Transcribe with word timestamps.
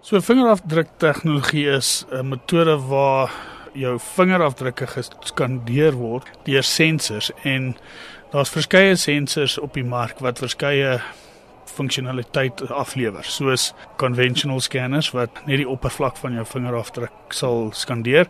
So 0.00 0.20
vingerafdruk 0.20 0.88
tegnologie 0.96 1.66
is 1.66 2.04
'n 2.10 2.28
metode 2.28 2.78
waar 2.86 3.30
jou 3.72 3.98
vingerafdrukke 4.00 4.86
geskandeer 4.86 5.92
word 5.92 6.28
deur 6.44 6.62
sensors 6.62 7.30
en 7.44 7.76
daar's 8.32 8.52
verskeie 8.54 8.96
sensors 8.96 9.58
op 9.58 9.74
die 9.74 9.84
mark 9.84 10.18
wat 10.18 10.38
verskeie 10.38 11.00
funksionaliteit 11.70 12.62
aflewer 12.70 13.24
soos 13.24 13.72
conventional 14.00 14.60
scanners 14.60 15.10
wat 15.16 15.30
net 15.46 15.62
die 15.62 15.68
oppervlak 15.68 16.16
van 16.16 16.36
jou 16.38 16.44
vingerafdruk 16.46 17.34
sal 17.34 17.70
skandeer 17.74 18.28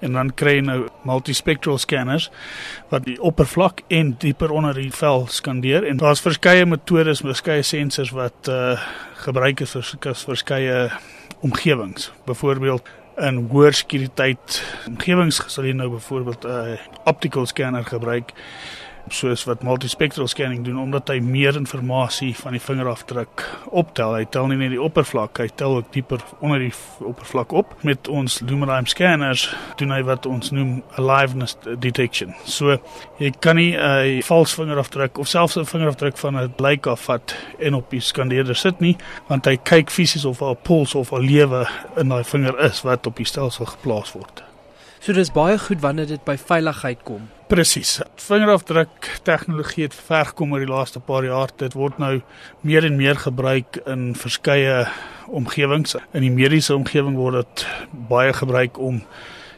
en 0.00 0.12
dan 0.18 0.32
kry 0.34 0.58
jy 0.58 0.64
nou 0.66 0.78
multispectral 1.08 1.78
scanners 1.78 2.30
wat 2.92 3.06
die 3.08 3.16
oppervlak 3.22 3.82
en 3.88 4.14
dieper 4.20 4.52
onder 4.54 4.74
die 4.74 4.92
vel 4.92 5.26
skandeer 5.32 5.86
en 5.88 6.00
daar's 6.02 6.22
verskeie 6.24 6.66
metodes, 6.66 7.24
verskeie 7.24 7.62
sensors 7.62 8.12
wat 8.14 8.48
uh, 8.48 8.76
gebruik 9.24 9.64
is 9.64 9.74
vir 9.76 10.14
verskeie 10.24 10.90
omgewings. 11.44 12.10
Byvoorbeeld 12.26 12.88
in 13.22 13.44
hoër 13.50 13.76
sekuriteit 13.78 14.60
omgewings 14.88 15.38
sal 15.52 15.68
jy 15.68 15.74
nou 15.76 15.90
byvoorbeeld 15.92 16.44
'n 16.44 16.74
uh, 16.74 16.78
optical 17.04 17.46
scanner 17.46 17.84
gebruik 17.84 18.32
soos 19.08 19.44
wat 19.44 19.62
multispectral 19.62 20.28
scanning 20.28 20.64
doen 20.64 20.78
omdat 20.78 21.08
hy 21.08 21.18
meer 21.20 21.54
inligting 21.56 22.36
van 22.36 22.52
die 22.52 22.60
vingerafdruk 22.60 23.44
optel. 23.70 24.14
Hy 24.14 24.24
tel 24.30 24.46
nie 24.46 24.56
net 24.56 24.70
die 24.70 24.80
oppervlak, 24.82 25.38
hy 25.38 25.48
tel 25.56 25.76
ook 25.76 25.92
dieper 25.92 26.22
onder 26.40 26.58
die 26.58 26.72
oppervlak 27.04 27.52
op. 27.52 27.74
Met 27.82 28.08
ons 28.08 28.40
Luminime 28.40 28.88
scanners 28.88 29.48
doen 29.76 29.90
hy 29.90 30.02
wat 30.02 30.26
ons 30.26 30.50
noem 30.50 30.82
aliveness 30.96 31.56
detection. 31.78 32.34
So 32.44 32.78
jy 33.18 33.32
kan 33.40 33.56
nie 33.56 33.76
'n 33.76 34.22
vals 34.22 34.54
vingerafdruk 34.54 35.18
of 35.18 35.28
selfs 35.28 35.56
'n 35.56 35.64
vingerafdruk 35.64 36.16
van 36.16 36.36
'n 36.36 36.54
lijk 36.56 36.86
afvat 36.86 37.34
en 37.58 37.74
op 37.74 37.90
die 37.90 38.00
skandeerder 38.00 38.56
sit 38.56 38.80
nie, 38.80 38.96
want 39.28 39.44
hy 39.44 39.56
kyk 39.56 39.90
fisies 39.90 40.24
of 40.24 40.40
'n 40.42 40.56
puls 40.62 40.94
of 40.94 41.12
'n 41.12 41.20
lewe 41.20 41.66
in 41.96 42.08
daai 42.08 42.24
vinger 42.24 42.58
is 42.58 42.82
wat 42.82 43.06
op 43.06 43.16
die 43.16 43.26
stelsel 43.26 43.66
geplaas 43.66 44.12
word. 44.12 44.42
So 45.00 45.12
dis 45.12 45.32
baie 45.32 45.58
goed 45.58 45.80
wanneer 45.80 46.06
dit 46.06 46.24
by 46.24 46.36
veiligheid 46.36 47.02
kom. 47.04 47.28
Presies. 47.48 47.98
Vingerafdruk 48.16 49.20
tegnologie 49.22 49.84
het 49.84 49.94
ver 49.94 50.30
gekom 50.30 50.54
oor 50.54 50.62
die 50.64 50.70
laaste 50.70 51.00
paar 51.00 51.26
jaar. 51.28 51.50
Dit 51.60 51.74
word 51.76 51.98
nou 52.00 52.22
meer 52.64 52.86
en 52.88 52.96
meer 52.96 53.18
gebruik 53.20 53.82
in 53.84 54.14
verskeie 54.16 54.86
omgewings. 55.28 55.96
In 56.16 56.24
die 56.24 56.32
mediese 56.32 56.72
omgewing 56.76 57.18
word 57.20 57.42
dit 57.42 57.66
baie 58.08 58.32
gebruik 58.32 58.80
om 58.80 59.02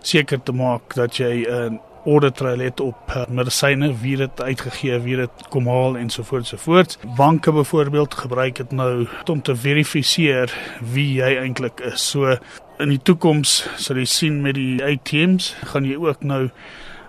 seker 0.02 0.42
te 0.42 0.52
maak 0.52 0.96
dat 0.98 1.20
jy 1.22 1.46
'n 1.46 1.78
order 2.06 2.32
trail 2.32 2.58
het 2.58 2.80
op 2.80 3.10
eh, 3.10 3.26
medisyne, 3.28 3.92
wie 4.00 4.16
dit 4.16 4.42
uitgegee, 4.42 4.98
wie 5.00 5.16
dit 5.16 5.48
kom 5.50 5.66
haal 5.66 5.96
en 5.96 6.10
so 6.10 6.22
voort 6.22 6.46
so 6.46 6.56
voort. 6.56 6.98
Banke 7.16 7.52
byvoorbeeld 7.52 8.14
gebruik 8.14 8.56
dit 8.56 8.72
nou 8.72 9.06
om 9.30 9.42
te 9.42 9.56
verifiseer 9.56 10.54
wie 10.80 11.12
jy 11.20 11.36
eintlik 11.36 11.80
is. 11.80 12.10
So 12.10 12.36
in 12.78 12.88
die 12.88 13.02
toekoms 13.02 13.68
sal 13.76 13.96
jy 13.96 14.04
sien 14.04 14.40
met 14.42 14.54
die 14.54 14.82
ATMs 14.84 15.54
gaan 15.72 15.84
jy 15.84 15.96
ook 15.96 16.22
nou 16.22 16.50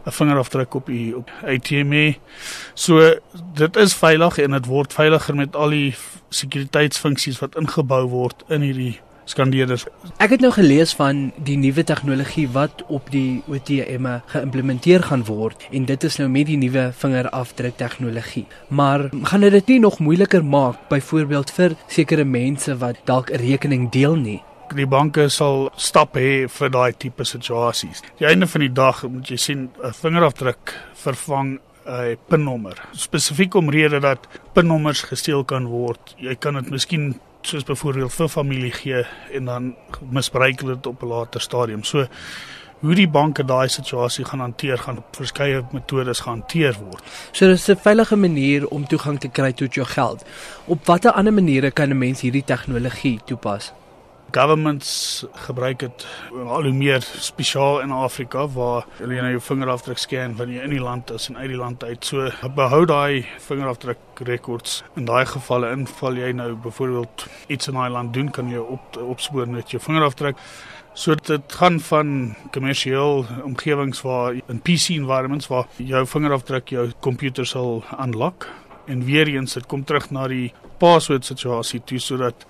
'n 0.07 0.11
vingerafdruk 0.11 0.73
op 0.73 0.85
die 0.85 1.17
op 1.17 1.31
ATM. 1.43 2.13
So 2.73 3.13
dit 3.53 3.75
is 3.75 3.93
veilig 3.93 4.37
en 4.37 4.51
dit 4.51 4.65
word 4.65 4.93
veiliger 4.93 5.35
met 5.35 5.55
al 5.55 5.69
die 5.69 5.95
sekuriteitsfunksies 6.29 7.39
wat 7.39 7.55
ingebou 7.55 8.07
word 8.07 8.43
in 8.47 8.61
hierdie 8.61 8.99
skandeerders. 9.27 9.85
Ek 10.23 10.31
het 10.31 10.43
nou 10.43 10.53
gelees 10.55 10.93
van 10.95 11.31
die 11.43 11.57
nuwe 11.59 11.83
tegnologie 11.83 12.47
wat 12.55 12.83
op 12.87 13.11
die 13.11 13.43
OTM 13.51 14.07
geïmplementeer 14.31 15.03
gaan 15.09 15.25
word 15.27 15.67
en 15.71 15.85
dit 15.85 16.03
is 16.03 16.17
nou 16.21 16.29
met 16.31 16.47
die 16.47 16.57
nuwe 16.57 16.89
vingerafdruk 16.95 17.77
tegnologie. 17.77 18.45
Maar 18.67 19.09
gaan 19.23 19.41
dit 19.41 19.67
nie 19.67 19.79
nog 19.79 19.99
moeiliker 19.99 20.45
maak 20.45 20.87
byvoorbeeld 20.89 21.51
vir 21.51 21.75
sekere 21.87 22.23
mense 22.23 22.77
wat 22.77 22.95
dalk 23.05 23.31
'n 23.31 23.43
rekening 23.43 23.91
deel 23.91 24.15
nie? 24.15 24.41
Die 24.75 24.87
banke 24.87 25.29
sal 25.29 25.69
stap 25.75 26.15
hê 26.15 26.47
vir 26.47 26.69
daai 26.69 26.93
tipe 26.93 27.25
situasies. 27.25 28.03
Die 28.19 28.27
einde 28.27 28.47
van 28.47 28.61
die 28.61 28.73
dag 28.73 29.03
moet 29.03 29.29
jy 29.29 29.37
sien 29.37 29.69
'n 29.83 29.93
vingerafdruk 29.93 30.73
vervang 30.93 31.59
'n 31.85 32.17
pinnommer. 32.27 32.75
Spesifiek 32.91 33.55
omrede 33.55 33.99
dat 33.99 34.27
pinnommers 34.53 35.01
gesteel 35.01 35.43
kan 35.43 35.67
word. 35.67 36.15
Jy 36.17 36.35
kan 36.35 36.53
dit 36.53 36.69
miskien 36.69 37.19
soos 37.41 37.63
byvoorbeeld 37.63 38.13
vir 38.13 38.27
familie 38.27 38.71
gee 38.71 39.05
en 39.33 39.45
dan 39.45 39.75
misbruik 40.11 40.65
dit 40.65 40.87
op 40.87 41.03
'n 41.03 41.07
later 41.07 41.41
stadium. 41.41 41.83
So 41.83 42.07
hoe 42.79 42.95
die 42.95 43.07
banke 43.07 43.45
daai 43.45 43.67
situasie 43.69 44.25
gaan 44.25 44.39
hanteer 44.39 44.77
gaan 44.77 44.97
op 44.97 45.15
verskeie 45.15 45.63
metodes 45.71 46.19
gehanteer 46.19 46.77
word. 46.77 47.03
So 47.31 47.47
dis 47.47 47.69
'n 47.69 47.75
veilige 47.75 48.15
manier 48.15 48.67
om 48.67 48.87
toegang 48.87 49.19
te 49.19 49.27
kry 49.27 49.51
tot 49.53 49.73
jou 49.73 49.85
geld. 49.85 50.25
Op 50.65 50.85
watter 50.85 51.11
ander 51.11 51.33
maniere 51.33 51.71
kan 51.71 51.89
'n 51.89 51.97
mens 51.97 52.21
hierdie 52.21 52.43
tegnologie 52.43 53.19
toepas? 53.25 53.73
Governments 54.31 55.25
gebruik 55.47 55.79
dit 55.79 56.05
al 56.35 56.63
hoe 56.67 56.73
meer 56.75 57.01
spesiaal 57.01 57.79
in 57.81 57.91
Afrika 57.95 58.47
waar 58.51 58.85
jy 58.99 59.07
nou 59.07 59.31
jou 59.31 59.41
vingerafdruk 59.41 60.01
scan 60.01 60.35
wanneer 60.35 60.59
jy 60.59 60.67
in 60.67 60.75
die 60.75 60.83
land 60.83 61.11
is 61.15 61.29
en 61.31 61.37
uit 61.37 61.49
die 61.53 61.59
land 61.59 61.83
uit. 61.83 62.05
So 62.05 62.27
behou 62.55 62.83
daai 62.85 63.25
vingerafdruk 63.47 64.23
rekords. 64.27 64.81
In 64.99 65.07
daai 65.07 65.25
gevalle 65.25 65.71
inval 65.71 66.19
jy 66.19 66.33
nou 66.35 66.49
byvoorbeeld 66.67 67.27
iets 67.47 67.71
in 67.71 67.79
daai 67.79 67.89
land 67.89 68.13
doen 68.13 68.31
kan 68.31 68.51
jy 68.51 68.59
op 68.59 68.99
opspoor 69.01 69.47
met 69.47 69.71
jou 69.71 69.81
vingerafdruk. 69.81 70.37
So 70.97 71.15
dit 71.15 71.53
gaan 71.53 71.79
van 71.79 72.35
kommersieel 72.51 73.25
omgewings 73.45 74.01
waar 74.01 74.33
in 74.33 74.61
PC 74.61 74.97
environments 74.97 75.47
waar 75.47 75.67
jou 75.77 76.05
vingerafdruk 76.07 76.73
jou 76.73 76.87
komputer 76.99 77.45
sal 77.45 77.83
unlock 77.99 78.49
en 78.87 79.03
weer 79.05 79.27
eens 79.27 79.53
dit 79.53 79.65
kom 79.65 79.83
terug 79.83 80.09
na 80.11 80.27
die 80.27 80.53
password 80.81 81.25
situasie 81.25 81.81
toe 81.85 81.99
sodat 81.99 82.45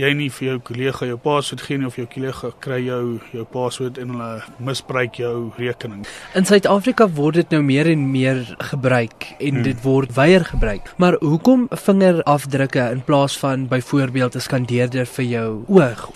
jy 0.00 0.12
nie 0.16 0.30
vir 0.32 0.46
jou 0.46 0.58
kollega 0.70 1.06
jou 1.06 1.18
paswoord 1.20 1.64
gee 1.66 1.78
nie 1.80 1.86
of 1.86 1.98
jou 2.00 2.06
kollega 2.08 2.52
kry 2.64 2.78
jou 2.86 3.02
jou 3.34 3.44
paswoord 3.52 4.00
en 4.00 4.14
hulle 4.14 4.30
misbruik 4.58 5.20
jou 5.20 5.52
rekening. 5.58 6.06
In 6.38 6.48
Suid-Afrika 6.48 7.08
word 7.12 7.42
dit 7.42 7.54
nou 7.56 7.62
meer 7.66 7.90
en 7.92 8.08
meer 8.12 8.42
gebruik 8.72 9.28
en 9.38 9.60
hmm. 9.60 9.62
dit 9.68 9.84
word 9.84 10.14
weier 10.16 10.44
gebruik. 10.48 10.92
Maar 10.96 11.20
hoekom 11.20 11.68
vingerafdrukke 11.70 12.88
in 12.90 13.04
plaas 13.04 13.38
van 13.38 13.68
byvoorbeeld 13.68 14.36
'n 14.36 14.46
skandeerder 14.48 15.06
vir 15.06 15.24
jou 15.24 15.64
oog? 15.68 16.10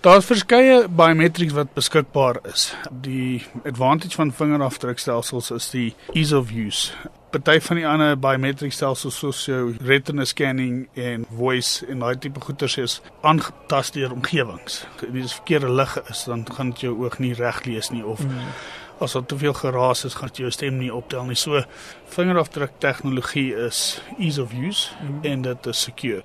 Daar's 0.00 0.26
verskeie 0.28 0.88
biometrics 0.88 1.52
wat 1.52 1.72
beskikbaar 1.74 2.38
is. 2.52 2.74
Die 2.90 3.46
advantage 3.64 4.14
van 4.14 4.32
vingerafdrukstelsels 4.32 5.50
is 5.50 5.70
die 5.70 5.94
ease 6.12 6.38
of 6.38 6.50
use 6.50 6.92
party 7.30 7.60
van 7.60 7.76
die 7.76 7.86
ander 7.86 8.16
biometric 8.18 8.72
stelsels 8.72 9.18
soos 9.20 9.42
jou 9.48 9.74
retina 9.84 10.24
scanning 10.24 10.86
en 10.94 11.26
voice 11.36 11.84
en 11.90 12.00
daai 12.04 12.16
tipe 12.22 12.40
goeters 12.40 12.76
is 12.80 12.96
aangetast 13.26 13.96
deur 13.96 14.14
omgewings. 14.14 14.84
As 14.96 15.12
dit 15.12 15.34
verkeerde 15.34 15.70
lig 15.72 15.96
is, 16.06 16.24
dan 16.30 16.46
gaan 16.52 16.72
dit 16.72 16.86
jou 16.86 16.94
oog 17.04 17.18
nie 17.22 17.34
reg 17.36 17.64
lees 17.66 17.90
nie 17.92 18.04
of 18.04 18.22
mm. 18.24 18.52
as 19.04 19.16
daar 19.16 19.26
te 19.28 19.38
veel 19.38 19.56
geraas 19.56 20.06
is, 20.08 20.16
gaan 20.16 20.32
jou 20.32 20.50
stem 20.50 20.78
nie 20.80 20.92
optel 20.94 21.26
nie. 21.28 21.36
So 21.36 21.62
vingerafdruk 22.14 22.78
tegnologie 22.80 23.52
is 23.66 24.00
ease 24.18 24.42
of 24.42 24.54
use 24.54 24.88
mm. 25.02 25.20
en 25.24 25.44
dit 25.50 25.72
is 25.72 25.84
secure. 25.90 26.24